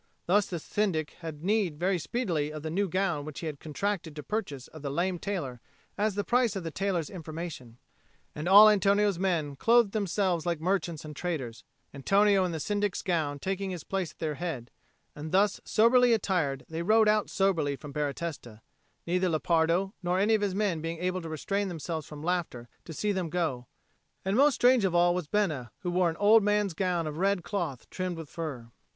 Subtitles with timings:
[0.25, 4.15] Thus the Syndic had need very speedily of the new gown which he had contracted
[4.15, 5.61] to purchase of the lame tailor
[5.95, 7.77] as the price of the tailor's information.
[8.33, 13.37] And all Antonio's men clothed themselves like merchants and traders, Antonio in the Syndic's gown
[13.37, 14.71] taking his place at their head;
[15.15, 18.63] and thus soberly attired, they rode out soberly from Baratesta,
[19.05, 22.93] neither Lepardo nor any of his men being able to restrain themselves from laughter to
[22.93, 23.67] see them go;
[24.25, 27.43] and most strange of all was Bena, who wore an old man's gown of red
[27.43, 28.71] cloth trimmed with fur.